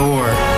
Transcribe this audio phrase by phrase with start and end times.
[0.00, 0.49] four,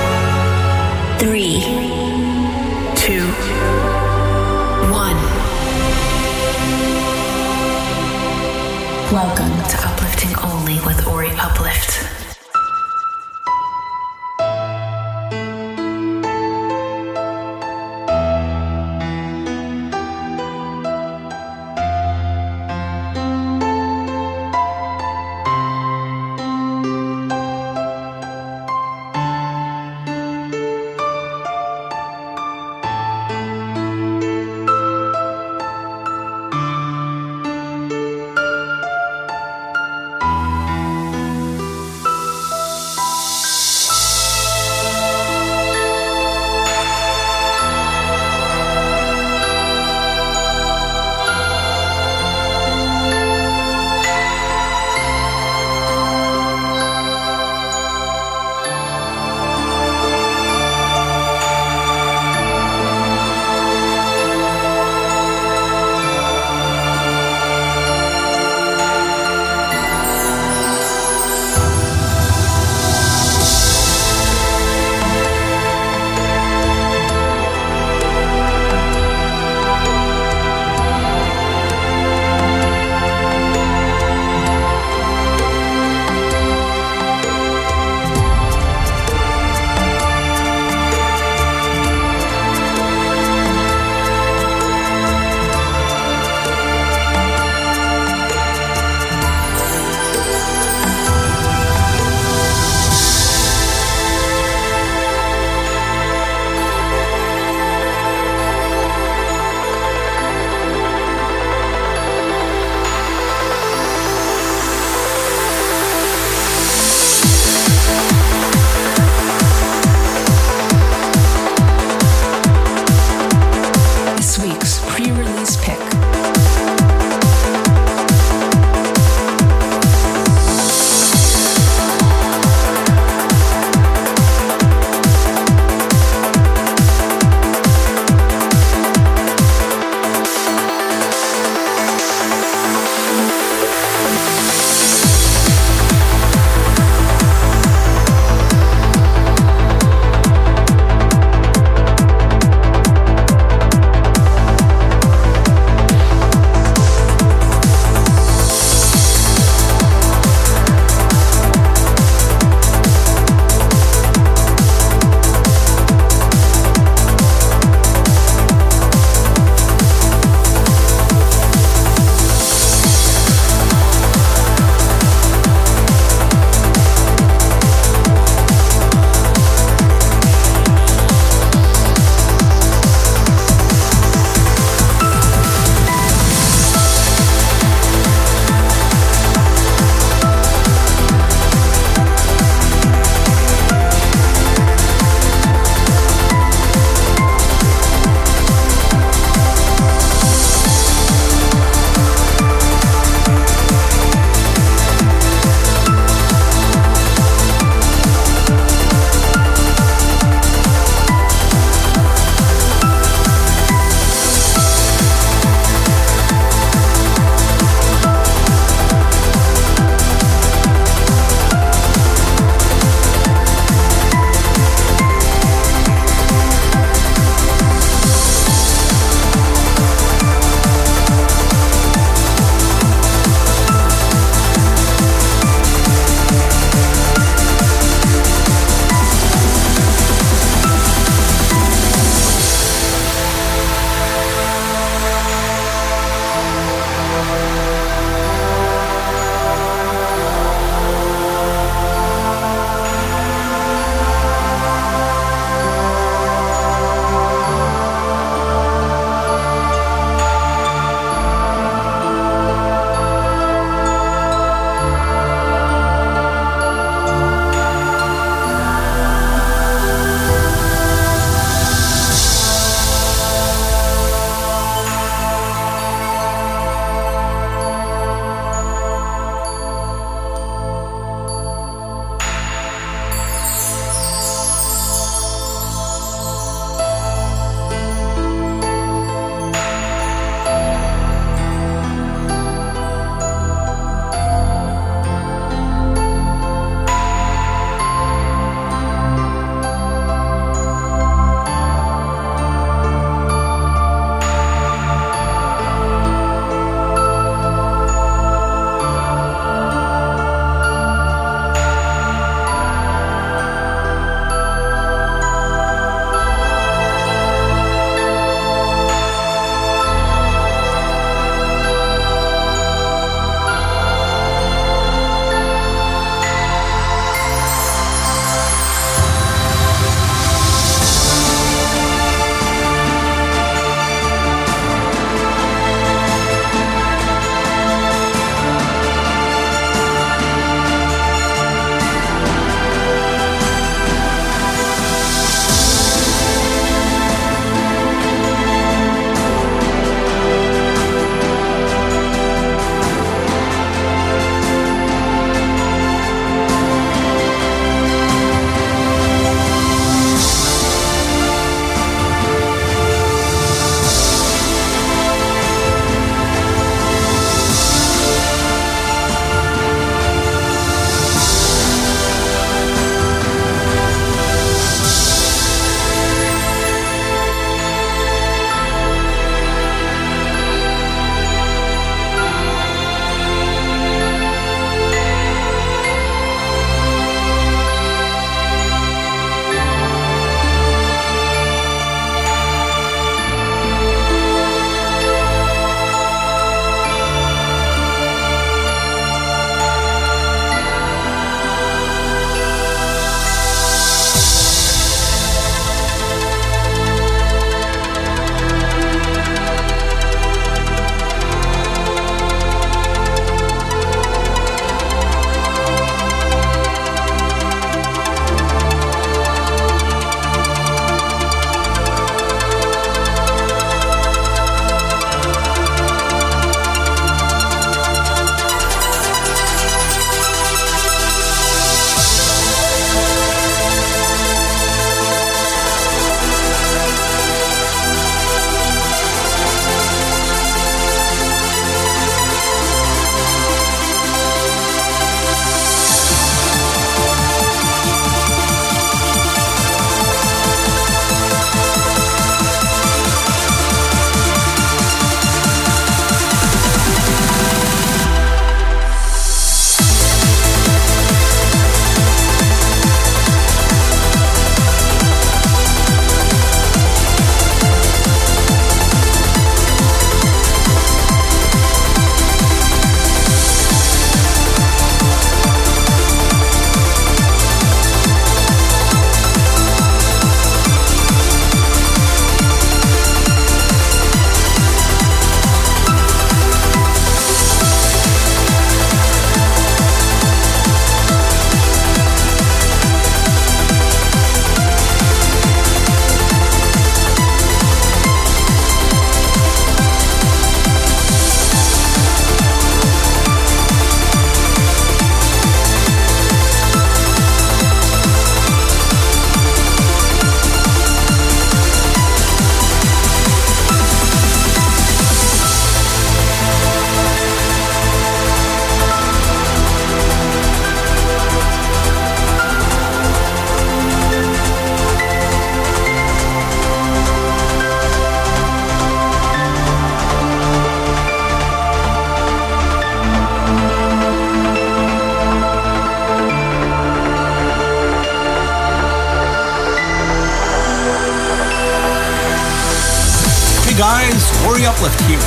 [544.43, 545.23] Ori Uplift here.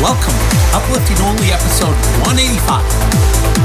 [0.00, 1.92] Welcome to Uplifting Only episode
[2.24, 2.80] 185.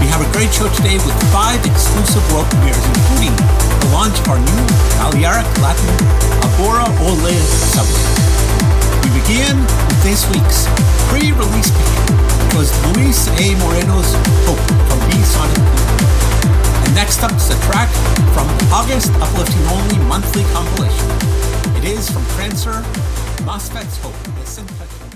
[0.03, 4.35] We have a great show today with five exclusive world premieres, including the launch of
[4.35, 4.63] our new
[4.99, 5.87] Balearic Latin
[6.43, 7.31] Abora Ole
[7.71, 8.03] subway.
[9.07, 9.55] We begin
[9.87, 10.67] with this week's
[11.07, 11.91] pre-release pick,
[12.51, 13.55] which was Luis A.
[13.63, 14.11] Moreno's
[14.51, 14.59] Hope
[14.91, 15.63] from B Sonic
[16.83, 17.87] And next up is a track
[18.35, 21.07] from August Uplifting Only monthly compilation.
[21.79, 22.83] It is from Prancer,
[23.45, 24.37] MOSFET's Hope.
[24.39, 25.08] Listen,